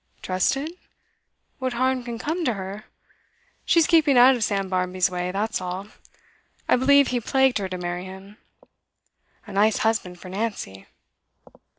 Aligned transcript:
'Trusted? 0.23 0.71
What 1.59 1.73
harm 1.73 2.03
can 2.03 2.17
come 2.17 2.43
to 2.45 2.55
her? 2.55 2.85
She's 3.65 3.85
keeping 3.85 4.17
out 4.17 4.35
of 4.35 4.43
Sam 4.43 4.67
Barmby's 4.67 5.11
way, 5.11 5.31
that's 5.31 5.61
all. 5.61 5.89
I 6.67 6.75
believe 6.75 7.09
he 7.09 7.19
plagued 7.19 7.59
her 7.59 7.69
to 7.69 7.77
marry 7.77 8.05
him. 8.05 8.37
A 9.45 9.51
nice 9.53 9.77
husband 9.85 10.19
for 10.19 10.27
Nancy! 10.29 10.87